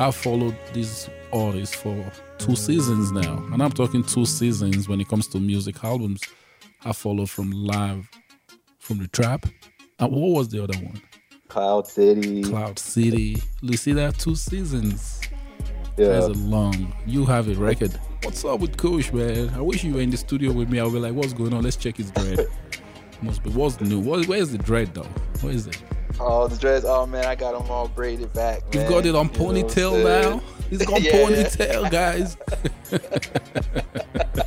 [0.00, 5.08] I've followed these artists for two seasons now, and I'm talking two seasons when it
[5.08, 6.22] comes to music albums.
[6.84, 8.08] I followed from live,
[8.78, 9.46] from the trap.
[9.98, 11.02] And what was the other one?
[11.48, 12.44] Cloud City.
[12.44, 13.42] Cloud City.
[13.60, 15.20] You see that two seasons.
[15.96, 16.08] Yeah.
[16.08, 16.94] That's a long.
[17.04, 17.98] You have a record.
[18.22, 19.52] What's up with Coach, man?
[19.54, 20.78] I wish you were in the studio with me.
[20.78, 21.64] I'll be like, what's going on?
[21.64, 22.46] Let's check his dread.
[23.22, 23.98] Must be what's new.
[23.98, 25.08] What, where's the dread though?
[25.40, 25.82] Where is it?
[26.20, 26.84] Oh, the dreads.
[26.86, 28.62] Oh man, I got them all braided back.
[28.72, 30.42] You've got it on You know ponytail now.
[30.68, 31.12] He's got Yeah.
[31.12, 32.36] ponytail, guys.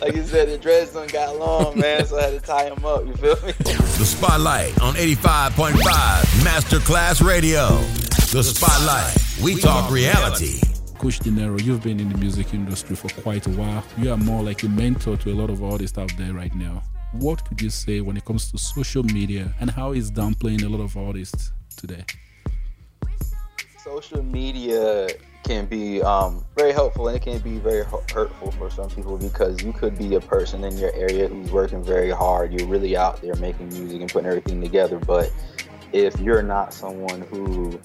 [0.00, 2.84] Like you said, the dreads done got long, man, so I had to tie them
[2.84, 3.06] up.
[3.06, 3.52] You feel me?
[3.98, 5.72] The Spotlight on 85.5
[6.42, 7.68] Masterclass Radio.
[8.32, 9.16] The Spotlight.
[9.42, 10.60] We talk reality.
[10.98, 13.84] Coach Dinero, you've been in the music industry for quite a while.
[13.98, 16.82] You are more like a mentor to a lot of artists out there right now.
[17.18, 20.68] What could you say when it comes to social media and how it's downplaying a
[20.68, 22.04] lot of artists today?
[23.78, 25.06] Social media
[25.44, 29.62] can be um, very helpful and it can be very hurtful for some people because
[29.62, 32.52] you could be a person in your area who's working very hard.
[32.52, 34.98] You're really out there making music and putting everything together.
[34.98, 35.32] But
[35.92, 37.78] if you're not someone who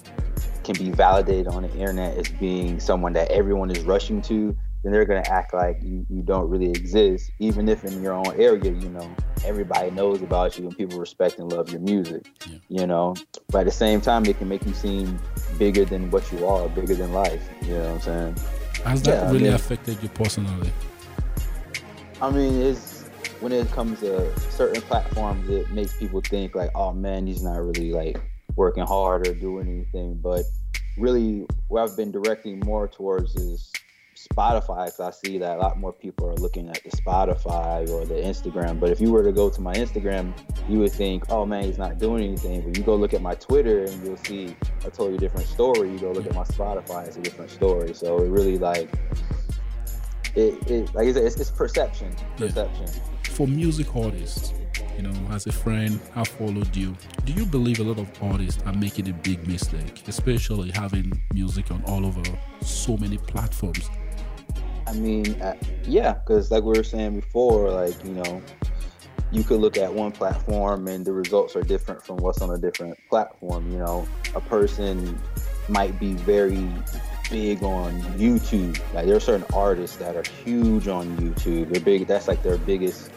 [0.64, 4.92] can be validated on the internet as being someone that everyone is rushing to, then
[4.92, 8.26] they're going to act like you, you don't really exist, even if in your own
[8.40, 9.08] area, you know,
[9.44, 12.58] everybody knows about you and people respect and love your music, Yeah.
[12.68, 13.14] you know.
[13.50, 15.18] But at the same time, they can make you seem
[15.58, 18.36] bigger than what you are, bigger than life, you know what I'm saying?
[18.84, 20.72] Has that Yeah, I really mean- affected you personally?
[22.22, 23.04] I mean, it's
[23.40, 27.56] when it comes to certain platforms, it makes people think like, oh man, he's not
[27.56, 28.20] really like
[28.56, 30.14] working hard or doing anything.
[30.22, 30.42] But
[30.98, 33.70] really, where I've been directing more towards is
[34.28, 38.04] Spotify, because I see that a lot more people are looking at the Spotify or
[38.04, 38.78] the Instagram.
[38.78, 40.34] But if you were to go to my Instagram,
[40.68, 42.60] you would think, oh man, he's not doing anything.
[42.62, 44.54] But you go look at my Twitter and you'll see
[44.84, 45.90] a totally different story.
[45.90, 47.94] You go look at my Spotify, it's a different story.
[47.94, 48.90] So it really like.
[50.36, 52.46] It, it like I said, it's, it's perception, Yeah.
[52.46, 52.86] perception.
[53.24, 54.52] For music artists,
[54.96, 56.94] you know, as a friend, I followed you.
[57.24, 61.70] Do you believe a lot of artists are making a big mistake, especially having music
[61.70, 62.22] on all over
[62.60, 63.88] so many platforms?
[64.90, 68.42] I mean, uh, yeah, because like we were saying before, like you know,
[69.30, 72.58] you could look at one platform and the results are different from what's on a
[72.58, 73.70] different platform.
[73.70, 75.16] You know, a person
[75.68, 76.68] might be very
[77.30, 78.80] big on YouTube.
[78.92, 81.72] Like there are certain artists that are huge on YouTube.
[81.72, 82.08] They're big.
[82.08, 83.12] That's like their biggest,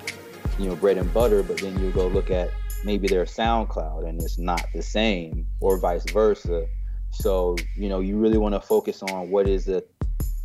[0.59, 1.41] you know, bread and butter.
[1.41, 2.51] But then you go look at
[2.83, 6.67] maybe their SoundCloud and it's not the same, or vice versa.
[7.09, 9.83] So you know, you really want to focus on what is the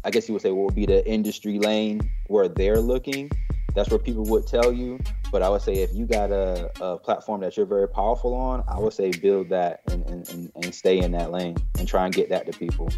[0.04, 3.30] I guess you would say what would be the industry lane where they're looking.
[3.74, 4.98] That's where people would tell you.
[5.30, 8.64] But I would say if you got a, a platform that you're very powerful on,
[8.66, 12.14] I would say build that and, and, and, stay in that lane and try and
[12.14, 12.88] get that to people.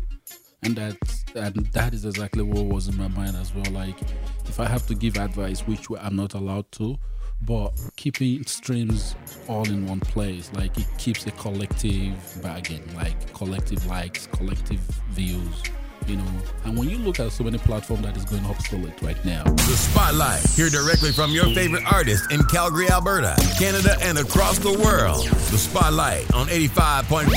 [0.63, 0.97] and that
[1.35, 3.99] and that is exactly what was in my mind as well like
[4.47, 6.99] if i have to give advice which i'm not allowed to
[7.43, 9.15] but keeping streams
[9.49, 14.81] all in one place like it keeps a collective bagging like collective likes collective
[15.11, 15.63] views
[16.07, 16.25] you know
[16.65, 19.77] and when you look at so many platforms that is going obsolete right now The
[19.77, 20.43] Spotlight.
[20.51, 25.27] Hear directly from your favorite artist in Calgary, Alberta, Canada, and across the world.
[25.27, 27.31] The Spotlight on 85.5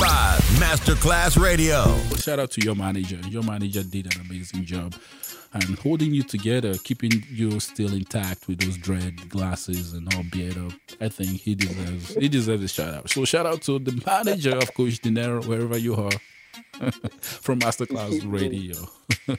[0.59, 1.97] Masterclass Radio.
[2.18, 4.94] shout out to your manager your manager did an amazing job
[5.53, 10.57] and holding you together keeping you still intact with those dread glasses and all beard
[10.57, 14.01] up i think he deserves he deserves a shout out so shout out to the
[14.06, 16.12] manager of coach dinero wherever you are
[17.22, 18.75] from masterclass radio.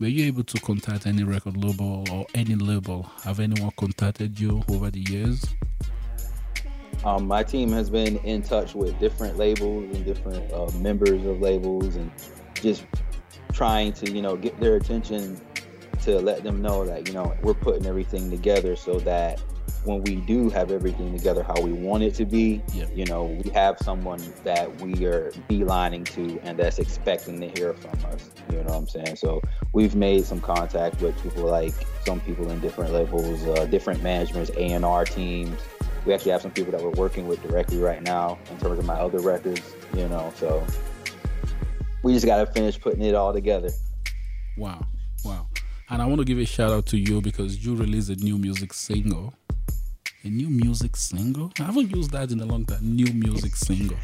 [0.00, 3.10] Were you able to contact any record label or any label?
[3.24, 5.44] Have anyone contacted you over the years?
[7.04, 11.40] Um, my team has been in touch with different labels and different uh, members of
[11.40, 12.12] labels and
[12.54, 12.84] just
[13.52, 15.40] trying to, you know, get their attention
[16.02, 19.40] to let them know that, you know, we're putting everything together so that
[19.84, 22.86] when we do have everything together how we want it to be, Yeah.
[22.94, 27.74] you know, we have someone that we are beelining to and that's expecting to hear
[27.74, 28.30] from us.
[28.50, 29.16] You know what I'm saying?
[29.16, 29.40] So
[29.72, 34.50] we've made some contact with people like some people in different levels, uh, different managements,
[34.56, 35.58] A&R teams.
[36.04, 38.84] We actually have some people that we're working with directly right now in terms of
[38.84, 39.62] my other records,
[39.94, 40.64] you know, so
[42.02, 43.70] we just got to finish putting it all together.
[44.56, 44.86] Wow,
[45.24, 45.46] wow.
[45.90, 48.38] And I want to give a shout out to you because you released a new
[48.38, 49.34] music single.
[50.24, 51.52] A new music single?
[51.60, 52.80] I haven't used that in a long time.
[52.82, 53.96] New music single.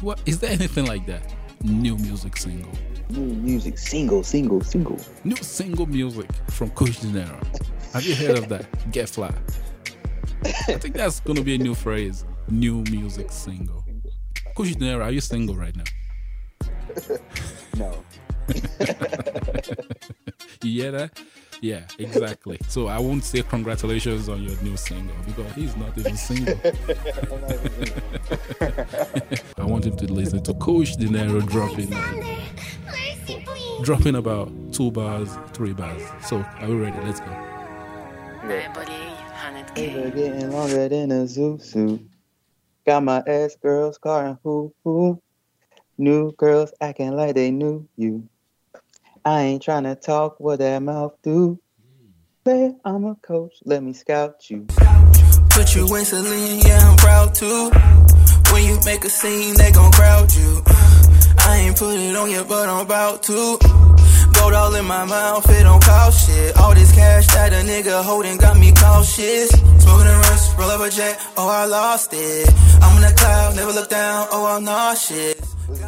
[0.00, 1.22] what is there anything like that?
[1.62, 2.72] New music single.
[3.08, 4.98] New music, single, single, single.
[5.22, 7.40] New single music from Coach Dinero.
[7.92, 8.66] Have you heard of that?
[8.90, 9.32] Get fly.
[10.44, 12.24] I think that's gonna be a new phrase.
[12.48, 13.84] New music single.
[14.56, 15.84] Coach Dinero, are you single right now?
[17.76, 18.02] No.
[20.62, 21.20] you hear that?
[21.60, 22.58] Yeah, exactly.
[22.68, 26.54] So I won't say congratulations on your new single because he's not even single.
[29.58, 32.24] I want him to listen to Coach Dinero dropping like,
[33.82, 36.02] dropping about two bars, three bars.
[36.24, 36.98] So are we ready?
[37.04, 37.44] Let's go.
[39.76, 42.00] Ever getting longer than a zoo suit.
[42.86, 45.20] Got my ex girls calling who who.
[45.98, 48.28] New girls acting like they knew you.
[49.24, 51.58] I ain't trying to talk what that mouth do.
[52.46, 54.66] Say I'm a coach, let me scout you.
[55.50, 57.70] Put you in Celine, yeah, I'm proud too.
[58.52, 60.62] When you make a scene, they gon' crowd you.
[61.40, 63.58] I ain't put it on you, but I'm about to.
[64.34, 66.56] Gold all in my mouth, it don't cost shit.
[66.56, 69.50] All this cash that a nigga holding got me cautious.
[69.50, 72.48] Smoking a rush, roll up a jet, oh I lost it.
[72.82, 75.37] I'm in the cloud, never look down, oh I'm nauseous.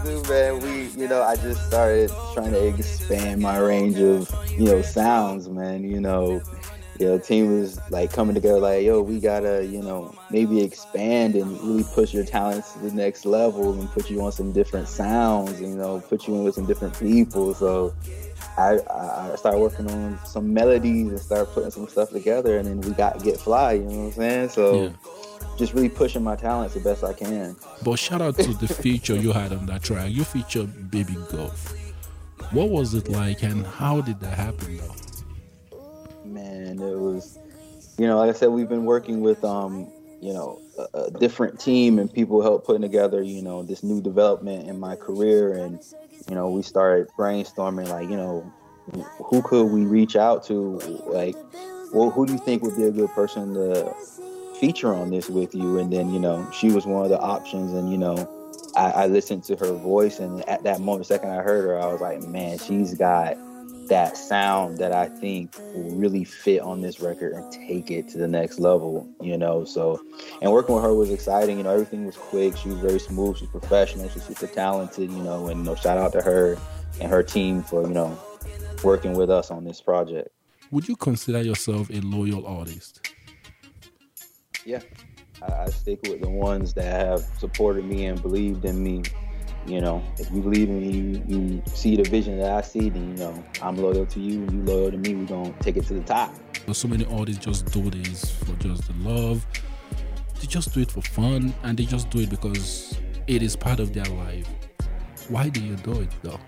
[0.05, 0.61] New, man?
[0.61, 5.49] We, you know, I just started trying to expand my range of, you know, sounds,
[5.49, 5.85] man.
[5.85, 6.43] You know,
[6.99, 11.35] you know, team was like coming together, like, yo, we gotta, you know, maybe expand
[11.35, 14.89] and really push your talents to the next level and put you on some different
[14.89, 17.55] sounds, you know, put you in with some different people.
[17.55, 17.95] So
[18.59, 22.81] I, I started working on some melodies and started putting some stuff together, and then
[22.81, 24.49] we got Get Fly, you know what I'm saying?
[24.51, 24.83] So.
[24.85, 25.20] Yeah
[25.61, 27.55] just really pushing my talents the best I can.
[27.85, 30.11] But shout out to the feature you had on that track.
[30.11, 31.77] You featured Baby Golf.
[32.51, 34.95] What was it like, and how did that happen, though?
[36.25, 37.39] Man, it was,
[37.97, 39.87] you know, like I said, we've been working with, um,
[40.21, 44.01] you know, a, a different team and people help putting together, you know, this new
[44.01, 45.81] development in my career, and
[46.29, 48.53] you know, we started brainstorming, like, you know,
[49.25, 51.37] who could we reach out to, like,
[51.93, 53.95] well, who do you think would be a good person to
[54.61, 55.79] feature on this with you.
[55.79, 57.73] And then, you know, she was one of the options.
[57.73, 58.29] And, you know,
[58.77, 60.21] I, I listened to her voice.
[60.21, 63.37] And at that moment, second I heard her, I was like, man, she's got
[63.89, 68.19] that sound that I think will really fit on this record and take it to
[68.19, 69.65] the next level, you know.
[69.65, 70.01] So,
[70.41, 71.59] and working with her was exciting.
[71.59, 72.57] You know, everything was quick.
[72.57, 73.39] She was very smooth.
[73.39, 74.09] She's professional.
[74.09, 75.49] She's super talented, you know.
[75.49, 76.57] And you know, shout out to her
[77.01, 78.17] and her team for you know
[78.85, 80.29] working with us on this project.
[80.71, 83.10] Would you consider yourself a loyal artist?
[84.65, 84.81] Yeah,
[85.43, 89.03] I, I, stick with the ones that have supported me and believed in me.
[89.67, 92.89] You know, if you believe in me, you, you see the vision that I see,
[92.89, 95.15] then you know I'm loyal to you, and you loyal to me.
[95.15, 96.35] We're gonna take it to the top.
[96.67, 99.47] But so many artists just do this for just the love.
[100.41, 103.81] They just do it for fun, and they just do it because it is part
[103.81, 104.49] of their life.
[105.29, 106.41] Why do you do it though?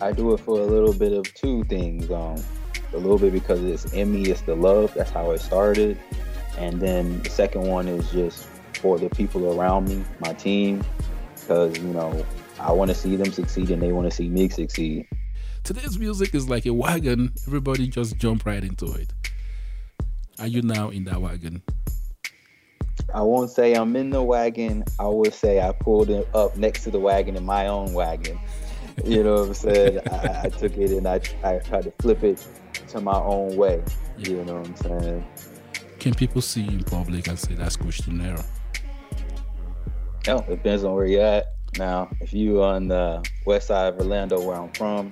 [0.00, 2.10] I do it for a little bit of two things.
[2.10, 2.42] Um,
[2.92, 4.92] a little bit because it's in me, it's the love.
[4.94, 5.98] That's how it started.
[6.58, 10.84] And then the second one is just for the people around me, my team,
[11.34, 12.24] because, you know,
[12.58, 15.06] I want to see them succeed and they want to see me succeed.
[15.62, 17.32] Today's music is like a wagon.
[17.46, 19.12] Everybody just jump right into it.
[20.38, 21.62] Are you now in that wagon?
[23.14, 24.84] I won't say I'm in the wagon.
[24.98, 28.38] I would say I pulled it up next to the wagon in my own wagon.
[29.04, 30.00] You know what I'm saying?
[30.10, 32.46] I, I, took it and I, I tried to flip it
[32.90, 33.82] to my own way.
[34.18, 35.26] You know what I'm saying?
[35.98, 38.42] Can people see you in public and say that's Dinero?
[40.26, 41.54] No, it depends on where you're at.
[41.78, 45.10] Now, if you on the west side of Orlando, where I'm from,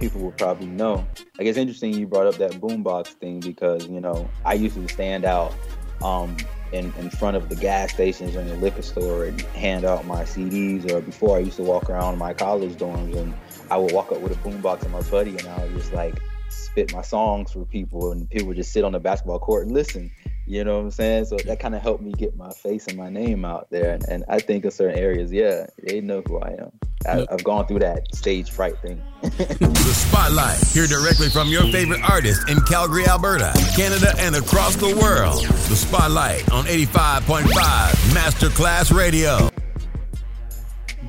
[0.00, 1.06] people will probably know.
[1.38, 4.88] Like it's interesting you brought up that boombox thing because you know I used to
[4.88, 5.54] stand out
[6.02, 6.36] um,
[6.72, 10.04] in, in front of the gas stations or in the liquor store and hand out
[10.06, 10.90] my CDs.
[10.90, 13.34] Or before I used to walk around my college dorms and
[13.70, 16.20] I would walk up with a boombox and my buddy and I was just like
[16.54, 19.72] spit my songs for people and people would just sit on the basketball court and
[19.72, 20.10] listen.
[20.46, 21.24] You know what I'm saying?
[21.26, 23.94] So that kind of helped me get my face and my name out there.
[23.94, 26.70] And, and I think in certain areas, yeah, they know who I am.
[27.06, 29.02] I, have gone through that stage fright thing.
[29.22, 30.58] the Spotlight.
[30.68, 35.44] Hear directly from your favorite artist in Calgary, Alberta, Canada, and across the world.
[35.44, 37.44] The Spotlight on 85.5
[38.12, 39.50] Masterclass Radio.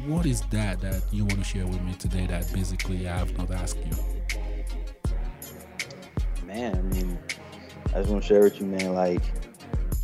[0.07, 3.37] What is that that you want to share with me today that basically I have
[3.37, 3.91] not asked you?
[6.45, 7.19] Man, I mean,
[7.93, 9.23] I just want to share with you, man, like,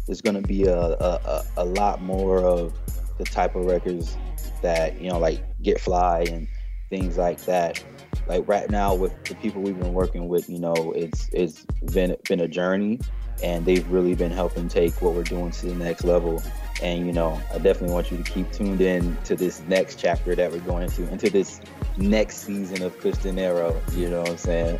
[0.06, 2.74] there's to be a, a, a lot more of
[3.18, 4.18] the type of records
[4.62, 6.48] that, you know, like Get Fly and
[6.90, 7.84] things like that.
[8.28, 12.16] Like right now with the people we've been working with, you know, it's it's been
[12.28, 13.00] been a journey
[13.44, 16.42] and they've really been helping take what we're doing to the next level.
[16.82, 20.36] And you know, I definitely want you to keep tuned in to this next chapter
[20.36, 21.62] that we're going into, into this
[21.98, 23.80] next season of Coach Dinero.
[23.94, 24.80] You know what I'm saying?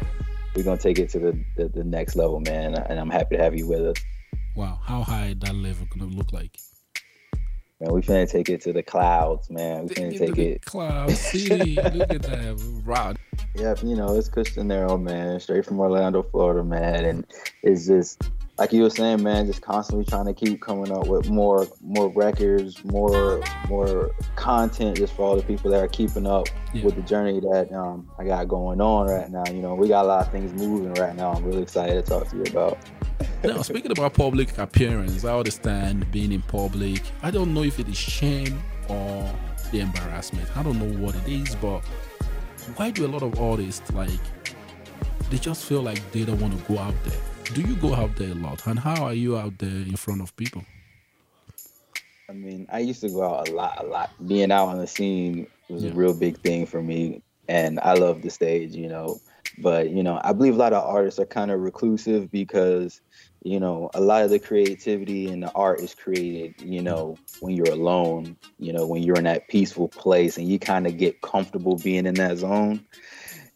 [0.56, 2.76] We're gonna take it to the, the, the next level, man.
[2.76, 4.04] And I'm happy to have you with us.
[4.56, 6.58] Wow, how high that level gonna look like?
[7.82, 9.88] Man, we finna take it to the clouds, man.
[9.88, 10.66] We finna take it.
[10.66, 11.76] Cloud City.
[11.94, 12.82] Look at that.
[12.86, 13.18] Rod.
[13.56, 17.06] Yep, you know, it's Coach Dinero, man, straight from Orlando, Florida, man.
[17.06, 17.26] And
[17.64, 18.22] it's just
[18.62, 22.10] like you were saying, man, just constantly trying to keep coming up with more more
[22.10, 26.84] records, more more content just for all the people that are keeping up Yeah.
[26.86, 29.44] with the journey that um, I got going on right now.
[29.48, 31.32] You know, we got a lot of things moving right now.
[31.34, 32.78] I'm really excited to talk to you about.
[33.44, 37.02] Now, speaking about public appearance, I understand being in public.
[37.24, 39.28] I don't know if it is shame or
[39.72, 40.56] the embarrassment.
[40.56, 41.80] I don't know what it is, but
[42.76, 44.22] why do a lot of artists like
[45.32, 47.31] they just feel like they don't want to go out there?
[47.46, 48.66] Do you go out there a lot?
[48.66, 50.64] And how are you out there in front of people?
[52.30, 54.10] I mean, I used to go out a lot, a lot.
[54.26, 55.92] Being out on the scene was Yeah.
[55.92, 59.20] a real big thing for me, and I love the stage, you know.
[59.58, 63.02] But you know, I believe a lot of artists are kind of reclusive because,
[63.44, 66.86] you know, a lot of the creativity and the art is created, you mm.
[66.86, 70.88] know, when you're alone, you know, when you're in that peaceful place, and you kind
[70.88, 72.86] of get comfortable being in that zone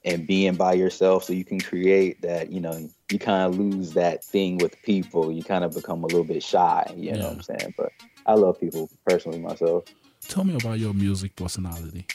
[0.05, 2.51] and being by yourself, so you can create that.
[2.51, 5.31] You know, you kind of lose that thing with people.
[5.31, 6.93] You kind of become a little bit shy.
[6.95, 7.73] You know what I'm saying?
[7.75, 7.91] But
[8.25, 9.85] I love people personally myself.
[10.27, 12.05] Tell me about your music personality.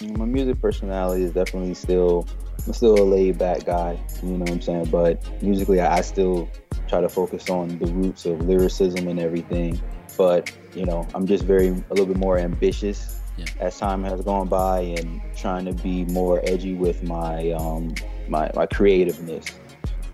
[0.00, 2.26] My music personality is definitely still
[2.66, 4.86] I'm still a laid back guy, you know what I'm saying?
[4.86, 6.48] But musically I I still
[6.88, 9.80] try to focus on the roots of lyricism and everything.
[10.16, 13.46] But, you know, I'm just very a little bit more ambitious Yeah.
[13.60, 17.94] as time has gone by and trying to be more edgy with my um
[18.28, 19.46] my, my creativeness.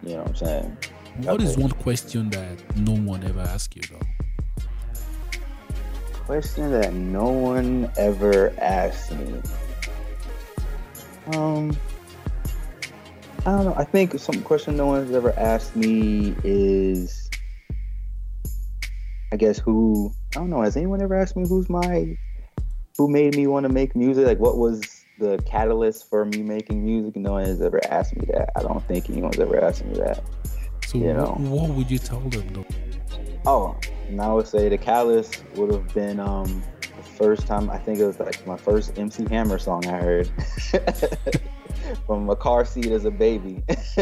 [0.03, 0.77] You know what I'm saying?
[1.23, 4.63] What is one question that no one ever asks you though?
[6.13, 9.41] Question that no one ever asked me.
[11.33, 11.77] Um,
[13.41, 13.75] I don't know.
[13.77, 17.31] I think some question no one's ever asked me is,
[19.33, 20.63] I guess who I don't know.
[20.63, 22.17] Has anyone ever asked me who's my,
[22.99, 24.26] who made me want to make music?
[24.26, 27.17] Like, what was the catalyst for me making music?
[27.17, 28.50] No one has ever asked me that.
[28.57, 30.23] I don't think anyone's ever asked me that.
[30.87, 31.37] So You know.
[31.38, 32.67] what would you tell them though?
[33.47, 33.76] Oh,
[34.09, 37.99] and I would say the catalyst would have been um the first time I think
[38.00, 40.31] it was like my first MC Hammer song I heard
[42.07, 43.62] from a car seat as a baby.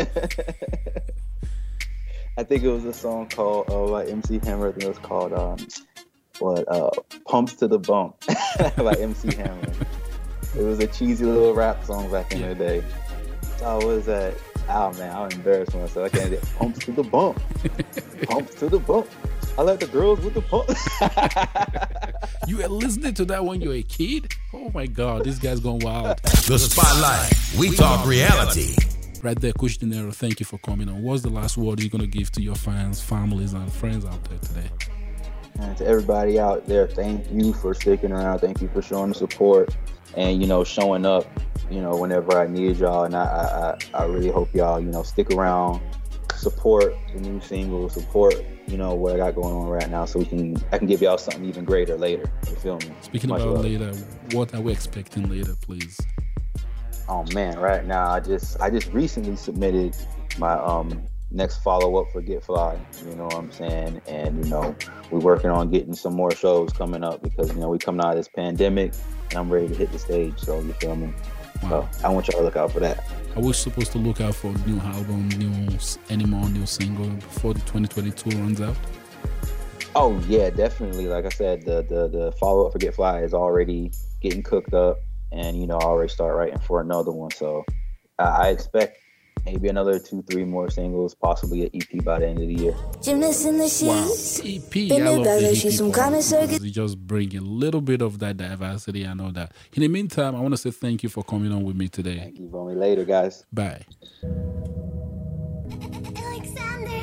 [2.38, 4.68] I think it was a song called uh, by MC Hammer.
[4.68, 5.56] I think it was called um
[6.40, 6.90] what uh
[7.26, 8.16] Pumps to the Bump
[8.76, 9.72] by MC Hammer.
[10.56, 12.82] It was a cheesy little rap song back in the day.
[13.62, 14.34] Oh, what was that?
[14.68, 16.12] Oh man, I'm embarrassed myself.
[16.12, 17.40] I can't get pumps to the bump.
[18.22, 19.08] pumps to the bump.
[19.58, 20.68] I like the girls with the pump.
[22.46, 24.32] You were listening to that when you were a kid?
[24.52, 26.18] Oh my god, this guy's gone wild.
[26.18, 27.32] The Spotlight.
[27.58, 28.76] We talk reality.
[29.20, 31.02] Right there, Coach Dinero, thank you for coming on.
[31.02, 34.38] What's the last word you're gonna give to your fans, families, and friends out there
[34.38, 34.70] today?
[35.58, 38.40] And to everybody out there, thank you for sticking around.
[38.40, 39.74] Thank you for showing the support
[40.16, 41.26] and you know showing up.
[41.70, 45.02] You know whenever I need y'all, and I I, I really hope y'all you know
[45.02, 45.80] stick around,
[46.34, 48.34] support the new single, support
[48.68, 51.00] you know what I got going on right now, so we can I can give
[51.00, 52.30] y'all something even greater later.
[52.48, 52.90] You feel me?
[53.00, 53.64] Speaking Much about love.
[53.64, 53.92] later,
[54.32, 55.98] what are we expecting later, please?
[57.08, 59.96] Oh man, right now I just I just recently submitted
[60.38, 62.78] my um next follow up for Get Fly.
[63.04, 64.00] You know what I'm saying?
[64.06, 64.76] And you know,
[65.10, 68.10] we're working on getting some more shows coming up because you know we coming out
[68.12, 68.92] of this pandemic
[69.30, 70.38] and I'm ready to hit the stage.
[70.38, 71.12] So you feel me?
[71.62, 71.88] Wow.
[72.00, 73.04] So I want y'all to look out for that.
[73.34, 77.08] Are we supposed to look out for new album, new s- any more new single
[77.08, 78.76] before the 2022 runs out?
[79.94, 81.06] Oh yeah, definitely.
[81.06, 84.74] Like I said, the the the follow up for Get Fly is already getting cooked
[84.74, 84.98] up,
[85.32, 87.30] and you know I already start writing for another one.
[87.30, 87.64] So
[88.18, 88.98] I, I expect
[89.46, 92.74] maybe another two, three more singles, possibly an EP by the end of the year.
[93.02, 94.08] Gymnast in the Wow.
[94.44, 96.48] EP, They I love the EP some part kind of circus.
[96.58, 99.06] because it just bring a little bit of that diversity.
[99.06, 99.52] I know that.
[99.74, 102.18] In the meantime, I want to say thank you for coming on with me today.
[102.18, 103.44] Thank you for me later, guys.
[103.52, 103.84] Bye.
[106.16, 107.00] Alexander,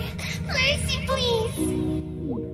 [0.48, 2.53] mercy, please.